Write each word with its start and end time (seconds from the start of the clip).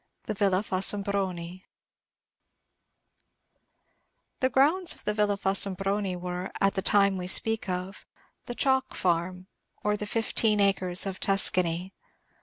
THE 0.25 0.33
VILLA 0.33 0.63
FOSSOMBRONI 0.63 1.63
The 4.39 4.49
grounds 4.49 4.95
of 4.95 5.05
the 5.05 5.13
Villa 5.13 5.37
Fossombroni 5.37 6.15
were, 6.15 6.49
at 6.59 6.73
the 6.73 6.81
time 6.81 7.17
we 7.17 7.27
speak 7.27 7.69
of, 7.69 8.07
the 8.47 8.55
Chalk 8.55 8.95
Farm, 8.95 9.45
or 9.83 9.95
the 9.95 10.07
Fifteen 10.07 10.59
Acres 10.59 11.05
of 11.05 11.19
Tuscany. 11.19 11.93